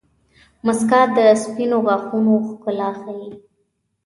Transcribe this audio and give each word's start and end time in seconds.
•مسکا 0.65 1.01
د 1.15 1.17
سپینو 1.43 1.77
غاښونو 1.85 2.33
ښکلا 2.47 2.89
ښيي. 3.01 3.31